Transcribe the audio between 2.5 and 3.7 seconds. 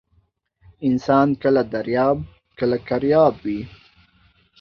کله کرياب وى.